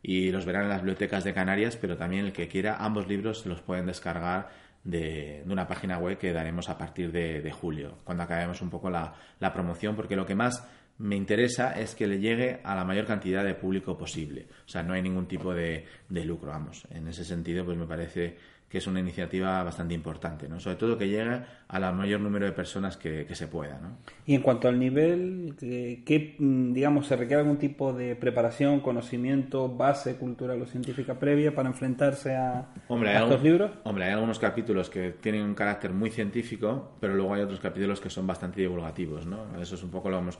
y 0.00 0.30
los 0.30 0.46
verán 0.46 0.64
en 0.64 0.68
las 0.68 0.82
bibliotecas 0.82 1.24
de 1.24 1.34
Canarias, 1.34 1.76
pero 1.76 1.96
también 1.96 2.26
el 2.26 2.32
que 2.32 2.46
quiera, 2.46 2.76
ambos 2.76 3.08
libros 3.08 3.46
los 3.46 3.60
pueden 3.62 3.86
descargar 3.86 4.50
de, 4.84 5.42
una 5.46 5.66
página 5.66 5.98
web 5.98 6.18
que 6.18 6.32
daremos 6.32 6.68
a 6.68 6.78
partir 6.78 7.12
de, 7.12 7.52
julio, 7.52 7.98
cuando 8.04 8.22
acabemos 8.22 8.60
un 8.62 8.70
poco 8.70 8.90
la, 8.90 9.14
la 9.38 9.52
promoción, 9.52 9.94
porque 9.96 10.16
lo 10.16 10.26
que 10.26 10.34
más 10.34 10.66
me 11.02 11.16
interesa 11.16 11.72
es 11.72 11.96
que 11.96 12.06
le 12.06 12.20
llegue 12.20 12.60
a 12.62 12.76
la 12.76 12.84
mayor 12.84 13.06
cantidad 13.06 13.44
de 13.44 13.54
público 13.54 13.98
posible. 13.98 14.46
O 14.64 14.68
sea, 14.68 14.84
no 14.84 14.94
hay 14.94 15.02
ningún 15.02 15.26
tipo 15.26 15.52
de, 15.52 15.84
de 16.08 16.24
lucro, 16.24 16.50
vamos. 16.50 16.86
En 16.90 17.08
ese 17.08 17.24
sentido, 17.24 17.64
pues 17.64 17.76
me 17.76 17.86
parece 17.86 18.36
que 18.72 18.78
es 18.78 18.86
una 18.86 19.00
iniciativa 19.00 19.62
bastante 19.62 19.92
importante, 19.92 20.48
¿no? 20.48 20.58
Sobre 20.58 20.76
todo 20.76 20.96
que 20.96 21.06
llegue 21.06 21.42
a 21.68 21.78
la 21.78 21.92
mayor 21.92 22.20
número 22.20 22.46
de 22.46 22.52
personas 22.52 22.96
que, 22.96 23.26
se 23.34 23.46
pueda, 23.46 23.78
¿no? 23.78 23.98
Y 24.24 24.34
en 24.34 24.40
cuanto 24.40 24.66
al 24.66 24.78
nivel, 24.78 25.54
¿qué, 25.60 26.36
mm, 26.38 26.72
digamos, 26.72 27.06
se 27.06 27.16
requiere 27.16 27.42
algún 27.42 27.58
tipo 27.58 27.92
de 27.92 28.16
preparación, 28.16 28.80
conocimiento, 28.80 29.68
base 29.68 30.16
cultural 30.16 30.62
o 30.62 30.64
científica 30.64 31.18
previa 31.18 31.54
para 31.54 31.68
enfrentarse 31.68 32.34
a, 32.34 32.72
estos 32.88 33.42
libros? 33.42 33.72
Hombre, 33.84 34.06
hay 34.06 34.12
algunos 34.12 34.38
capítulos 34.38 34.88
que 34.88 35.10
tienen 35.20 35.42
un 35.42 35.54
carácter 35.54 35.92
muy 35.92 36.08
científico, 36.08 36.96
pero 36.98 37.12
luego 37.14 37.34
hay 37.34 37.42
otros 37.42 37.60
capítulos 37.60 38.00
que 38.00 38.08
son 38.08 38.26
bastante 38.26 38.62
divulgativos, 38.62 39.26
¿no? 39.26 39.60
Eso 39.60 39.74
es 39.74 39.82
un 39.82 39.90
poco 39.90 40.08
lo 40.08 40.18
hemos 40.18 40.38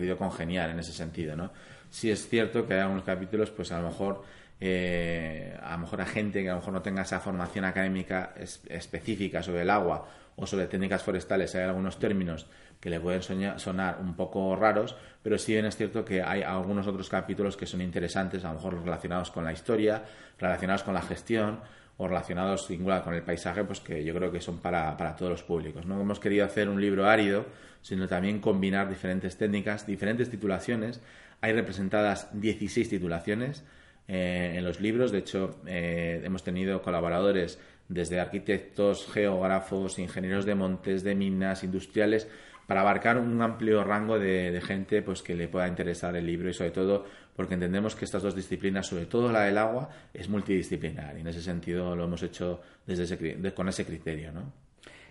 querido 0.00 0.16
congeniar 0.16 0.70
en 0.70 0.78
ese 0.78 0.92
sentido, 0.92 1.36
¿no? 1.36 1.50
Sí 1.90 2.10
es 2.10 2.28
cierto 2.28 2.66
que 2.66 2.74
hay 2.74 2.80
algunos 2.80 3.04
capítulos, 3.04 3.50
pues 3.50 3.72
a 3.72 3.80
lo 3.80 3.88
mejor 3.88 4.22
eh, 4.60 5.56
a 5.62 5.72
lo 5.72 5.78
mejor 5.78 6.02
a 6.02 6.06
gente 6.06 6.42
que 6.42 6.50
a 6.50 6.52
lo 6.52 6.58
mejor 6.58 6.74
no 6.74 6.82
tenga 6.82 7.02
esa 7.02 7.18
formación 7.18 7.64
académica 7.64 8.34
específica 8.68 9.42
sobre 9.42 9.62
el 9.62 9.70
agua 9.70 10.06
o 10.36 10.46
sobre 10.46 10.66
técnicas 10.66 11.02
forestales, 11.02 11.54
hay 11.54 11.62
algunos 11.62 11.98
términos 11.98 12.46
que 12.78 12.90
le 12.90 13.00
pueden 13.00 13.22
sonar 13.58 13.98
un 14.00 14.14
poco 14.14 14.56
raros, 14.56 14.96
pero 15.22 15.38
sí 15.38 15.52
bien 15.52 15.66
es 15.66 15.76
cierto 15.76 16.04
que 16.04 16.22
hay 16.22 16.42
algunos 16.42 16.86
otros 16.86 17.08
capítulos 17.08 17.56
que 17.56 17.66
son 17.66 17.82
interesantes, 17.82 18.44
a 18.44 18.48
lo 18.48 18.54
mejor 18.54 18.82
relacionados 18.82 19.30
con 19.30 19.44
la 19.44 19.52
historia, 19.52 20.02
relacionados 20.38 20.82
con 20.82 20.94
la 20.94 21.02
gestión 21.02 21.60
o 22.00 22.08
relacionados 22.08 22.66
con 23.04 23.14
el 23.14 23.22
paisaje, 23.22 23.62
pues 23.64 23.80
que 23.80 24.02
yo 24.02 24.14
creo 24.14 24.32
que 24.32 24.40
son 24.40 24.58
para, 24.58 24.96
para 24.96 25.14
todos 25.14 25.32
los 25.32 25.42
públicos. 25.42 25.84
No 25.84 26.00
hemos 26.00 26.18
querido 26.18 26.46
hacer 26.46 26.70
un 26.70 26.80
libro 26.80 27.06
árido, 27.06 27.44
sino 27.82 28.08
también 28.08 28.40
combinar 28.40 28.88
diferentes 28.88 29.36
técnicas, 29.36 29.86
diferentes 29.86 30.30
titulaciones. 30.30 31.02
Hay 31.42 31.52
representadas 31.52 32.28
16 32.32 32.88
titulaciones, 32.88 33.64
eh, 34.08 34.54
en 34.56 34.64
los 34.64 34.80
libros. 34.80 35.12
De 35.12 35.18
hecho, 35.18 35.60
eh, 35.66 36.20
hemos 36.24 36.42
tenido 36.42 36.82
colaboradores 36.82 37.60
desde 37.88 38.18
arquitectos, 38.18 39.06
geógrafos, 39.12 40.00
ingenieros 40.00 40.46
de 40.46 40.56
montes, 40.56 41.04
de 41.04 41.14
minas, 41.14 41.62
industriales, 41.62 42.26
para 42.66 42.80
abarcar 42.80 43.18
un 43.18 43.40
amplio 43.40 43.84
rango 43.84 44.18
de, 44.18 44.60
gente 44.64 45.02
pues, 45.02 45.22
que 45.22 45.36
le 45.36 45.48
pueda 45.48 45.68
interesar 45.68 46.16
el 46.16 46.26
libro 46.26 46.48
y 46.48 46.54
sobre 46.54 46.70
todo 46.70 47.04
porque 47.36 47.54
entendemos 47.54 47.94
que 47.94 48.04
estas 48.04 48.22
dos 48.22 48.34
disciplinas, 48.34 48.86
sobre 48.86 49.06
todo 49.06 49.30
la 49.32 49.42
del 49.42 49.58
agua, 49.58 49.88
es 50.12 50.28
multidisciplinar 50.28 51.16
y 51.16 51.20
en 51.20 51.26
ese 51.26 51.42
sentido 51.42 51.96
lo 51.96 52.04
hemos 52.04 52.22
hecho 52.22 52.60
desde 52.86 53.54
con 53.54 53.68
ese 53.68 53.84
criterio. 53.84 54.32
¿no? 54.32 54.52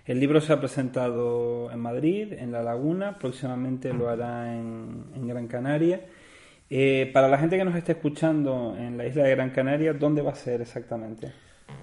El 0.06 0.20
libro 0.20 0.42
se 0.42 0.54
ha 0.54 0.60
presentado 0.60 1.72
en 1.72 1.80
Madrid, 1.80 2.34
en 2.34 2.52
La 2.52 2.62
Laguna, 2.62 3.18
próximamente 3.18 3.94
lo 3.94 4.10
hará 4.10 4.54
en, 4.54 5.06
en 5.16 5.28
Gran 5.28 5.48
Canaria 5.48 6.02
eh, 6.70 7.10
para 7.12 7.28
la 7.28 7.40
gente 7.40 7.58
que 7.58 7.66
nos 7.66 7.76
esté 7.76 7.94
escuchando 7.94 8.76
en 8.78 8.96
la 8.96 9.08
isla 9.08 9.24
de 9.24 9.32
Gran 9.32 9.50
Canaria, 9.50 9.94
¿dónde 9.94 10.22
va 10.22 10.32
a 10.32 10.36
ser 10.36 10.62
exactamente? 10.62 11.32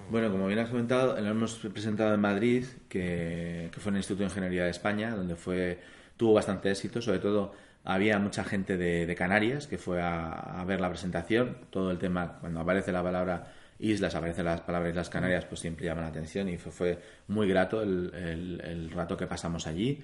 Bueno, 0.09 0.31
como 0.31 0.47
bien 0.47 0.59
has 0.59 0.69
comentado, 0.69 1.19
lo 1.19 1.27
hemos 1.27 1.55
presentado 1.55 2.13
en 2.13 2.21
Madrid, 2.21 2.65
que, 2.87 3.69
fue 3.73 3.89
en 3.89 3.95
el 3.95 3.99
Instituto 3.99 4.19
de 4.19 4.29
Ingeniería 4.29 4.63
de 4.63 4.69
España, 4.69 5.13
donde 5.13 5.35
fue 5.35 5.79
tuvo 6.15 6.33
bastante 6.33 6.71
éxito, 6.71 7.01
sobre 7.01 7.19
todo 7.19 7.53
había 7.89 8.19
mucha 8.19 8.43
gente 8.43 8.77
de, 8.77 9.15
Canarias 9.15 9.67
que 9.67 9.77
fue 9.77 10.01
a, 10.01 10.63
ver 10.67 10.81
la 10.81 10.89
presentación, 10.89 11.57
todo 11.69 11.91
el 11.91 11.97
tema, 11.97 12.37
cuando 12.39 12.59
aparece 12.59 12.91
la 12.91 13.01
palabra 13.01 13.53
islas, 13.79 14.15
aparecen 14.15 14.45
las 14.45 14.61
palabras 14.61 14.91
Islas 14.91 15.09
Canarias, 15.09 15.45
pues 15.45 15.61
siempre 15.61 15.85
llama 15.85 16.01
la 16.01 16.07
atención 16.07 16.49
y 16.49 16.57
fue, 16.57 16.99
muy 17.27 17.47
grato 17.47 17.81
el 17.81 18.91
rato 18.93 19.15
que 19.17 19.27
pasamos 19.27 19.67
allí. 19.67 20.03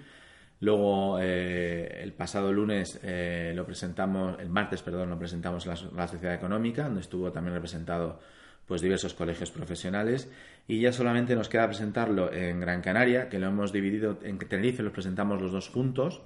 Luego, 0.64 1.20
eh, 1.20 2.00
el 2.02 2.14
pasado 2.14 2.54
lunes 2.54 2.98
eh, 3.04 3.52
lo 3.54 3.66
presentamos, 3.66 4.40
el 4.40 4.48
martes, 4.48 4.82
perdón, 4.82 5.10
lo 5.10 5.20
presentamos 5.20 5.66
en 5.66 5.98
la, 5.98 6.08
Sociedad 6.08 6.36
Económica, 6.36 6.86
donde 6.86 7.02
estuvo 7.02 7.34
también 7.34 7.54
representado 7.54 8.22
pues 8.66 8.82
diversos 8.82 9.14
colegios 9.14 9.52
profesionales. 9.52 10.32
Y 10.66 10.80
ya 10.80 10.94
solamente 10.94 11.36
nos 11.36 11.50
queda 11.50 11.68
presentarlo 11.68 12.32
en 12.32 12.62
Gran 12.62 12.82
Canaria, 12.82 13.28
que 13.28 13.40
lo 13.40 13.48
hemos 13.48 13.74
dividido 13.74 14.20
en 14.24 14.38
Tenerife, 14.38 14.84
los 14.84 14.94
presentamos 14.94 15.42
los 15.42 15.52
dos 15.52 15.68
juntos 15.68 16.22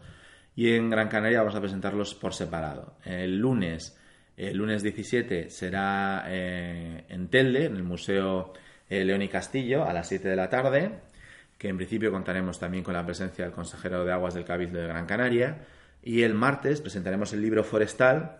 y 0.57 0.73
en 0.73 0.89
Gran 0.89 1.07
Canaria 1.07 1.39
vamos 1.39 1.55
a 1.55 1.61
presentarlos 1.61 2.15
por 2.15 2.33
separado. 2.33 2.97
El 3.05 3.37
lunes, 3.37 3.97
el 4.35 4.57
lunes 4.57 4.83
17 4.83 5.49
será 5.49 6.25
eh, 6.27 7.05
en 7.07 7.29
Telde, 7.29 7.67
en 7.67 7.77
el 7.77 7.83
Museo 7.83 8.51
León 8.89 9.21
y 9.21 9.29
Castillo, 9.29 9.85
a 9.85 9.93
las 9.93 10.09
7 10.09 10.27
de 10.27 10.35
la 10.35 10.49
tarde 10.49 10.91
que 11.57 11.69
en 11.69 11.77
principio 11.77 12.11
contaremos 12.11 12.59
también 12.59 12.83
con 12.83 12.93
la 12.93 13.05
presencia 13.05 13.45
del 13.45 13.53
consejero 13.53 14.05
de 14.05 14.13
Aguas 14.13 14.33
del 14.33 14.45
Cabildo 14.45 14.79
de 14.79 14.87
Gran 14.87 15.05
Canaria. 15.05 15.65
Y 16.03 16.21
el 16.21 16.33
martes 16.33 16.81
presentaremos 16.81 17.33
el 17.33 17.41
libro 17.41 17.63
Forestal, 17.63 18.39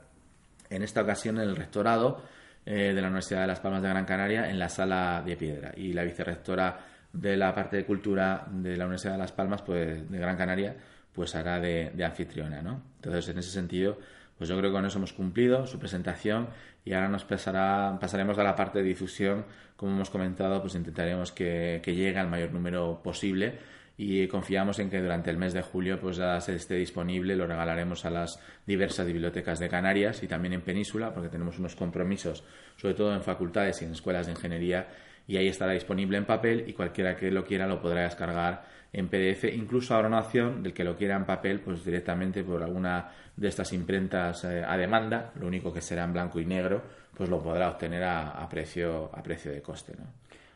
en 0.70 0.84
esta 0.84 1.02
ocasión 1.02 1.38
en 1.38 1.50
el 1.50 1.56
rectorado 1.56 2.22
eh, 2.66 2.94
de 2.94 3.02
la 3.02 3.08
Universidad 3.08 3.42
de 3.42 3.48
Las 3.48 3.60
Palmas 3.60 3.82
de 3.82 3.90
Gran 3.90 4.06
Canaria, 4.06 4.50
en 4.50 4.60
la 4.60 4.70
sala 4.70 5.24
de 5.26 5.36
piedra. 5.36 5.74
Y 5.76 5.94
la 5.94 6.04
vicerrectora 6.04 6.80
de 7.12 7.36
la 7.36 7.56
parte 7.56 7.78
de 7.78 7.86
cultura 7.86 8.46
de 8.52 8.78
la 8.78 8.86
Universidad 8.86 9.14
de 9.14 9.20
Las 9.20 9.32
Palmas, 9.32 9.64
pues 9.64 10.10
de 10.10 10.18
Gran 10.20 10.38
Canaria, 10.38 10.76
pues 11.18 11.34
hará 11.34 11.60
de, 11.60 11.92
de 11.96 12.06
anfitriona, 12.06 12.62
¿no? 12.62 12.80
Entonces, 12.98 13.28
en 13.30 13.40
ese 13.40 13.50
sentido, 13.50 13.98
pues 14.38 14.50
yo 14.50 14.56
creo 14.56 14.70
que 14.70 14.76
con 14.76 14.86
eso 14.86 15.00
hemos 15.00 15.14
cumplido 15.14 15.66
su 15.66 15.80
presentación 15.80 16.50
y 16.86 16.94
ahora 16.94 17.10
nos 17.10 17.26
pasará, 17.26 17.98
pasaremos 18.00 18.38
a 18.38 18.44
la 18.44 18.56
parte 18.56 18.80
de 18.80 18.86
difusión. 18.86 19.46
Como 19.76 19.94
hemos 19.94 20.12
comentado, 20.12 20.62
pues 20.62 20.76
intentaremos 20.76 21.32
que, 21.32 21.82
llegue 21.84 22.20
al 22.20 22.30
mayor 22.30 22.52
número 22.52 23.02
posible 23.04 23.58
y 23.98 24.28
confiamos 24.28 24.78
en 24.78 24.92
que 24.92 25.02
durante 25.02 25.32
el 25.32 25.38
mes 25.38 25.54
de 25.54 25.64
julio 25.64 26.00
pues 26.00 26.18
ya 26.18 26.40
se 26.40 26.54
esté 26.54 26.76
disponible, 26.76 27.36
lo 27.36 27.48
regalaremos 27.48 28.06
a 28.06 28.12
las 28.12 28.40
diversas 28.68 29.08
bibliotecas 29.08 29.58
de 29.58 29.70
Canarias 29.70 30.22
y 30.22 30.28
también 30.28 30.54
en 30.54 30.62
Península, 30.62 31.16
porque 31.16 31.30
tenemos 31.30 31.58
unos 31.58 31.76
compromisos, 31.76 32.44
sobre 32.76 32.94
todo 32.94 33.16
en 33.16 33.24
facultades 33.24 33.82
y 33.82 33.86
en 33.86 33.94
escuelas 33.94 34.28
de 34.28 34.34
ingeniería, 34.34 34.88
y 35.28 35.38
ahí 35.38 35.48
estará 35.48 35.74
disponible 35.74 36.18
en 36.18 36.26
papel 36.26 36.64
y 36.68 36.74
cualquiera 36.74 37.16
que 37.16 37.32
lo 37.32 37.44
quiera 37.44 37.66
lo 37.66 37.82
podrá 37.82 38.04
descargar 38.04 38.77
en 38.94 39.08
PDF. 39.08 39.46
Incluso 39.54 39.96
habrá 39.96 40.08
una 40.08 40.20
opción 40.20 40.64
del 40.64 40.74
que 40.74 40.84
lo 40.84 40.96
quiera 40.96 41.16
en 41.16 41.26
papel, 41.26 41.60
pues 41.60 41.84
directamente 41.84 42.44
por 42.44 42.64
alguna 42.64 43.12
de 43.36 43.48
estas 43.48 43.72
imprentas 43.74 44.44
eh, 44.46 44.64
a 44.68 44.76
demanda, 44.78 45.32
lo 45.40 45.48
único 45.48 45.72
que 45.72 45.82
será 45.82 46.04
en 46.04 46.14
blanco 46.14 46.40
y 46.40 46.46
negro, 46.46 46.82
pues 47.16 47.30
lo 47.30 47.42
podrá 47.42 47.70
obtener 47.70 48.04
a, 48.04 48.48
precio, 48.50 49.10
a 49.14 49.22
precio 49.22 49.52
de 49.52 49.62
coste. 49.62 49.94
¿no? 49.98 50.06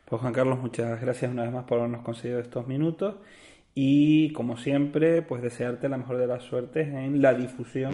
Pues 0.04 0.20
Juan 0.20 0.32
Carlos, 0.32 0.58
muchas 0.58 1.00
gracias 1.00 1.30
una 1.30 1.42
vez 1.42 1.52
más 1.52 1.64
por 1.64 1.78
habernos 1.78 2.02
conseguido 2.02 2.40
estos 2.40 2.66
minutos 2.66 3.16
y 3.74 4.32
como 4.32 4.56
siempre, 4.56 5.22
pues 5.22 5.42
desearte 5.42 5.88
la 5.88 5.96
mejor 5.96 6.18
de 6.18 6.26
las 6.26 6.42
suertes 6.42 6.88
en 6.88 7.22
la 7.22 7.34
difusión 7.34 7.92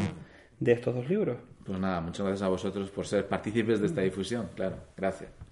de 0.59 0.73
estos 0.73 0.95
dos 0.95 1.09
libros. 1.09 1.38
Pues 1.64 1.78
nada, 1.78 2.00
muchas 2.00 2.26
gracias 2.26 2.47
a 2.47 2.49
vosotros 2.49 2.90
por 2.90 3.07
ser 3.07 3.28
partícipes 3.28 3.80
de 3.80 3.87
esta 3.87 4.00
difusión, 4.00 4.49
claro, 4.54 4.76
gracias. 4.97 5.48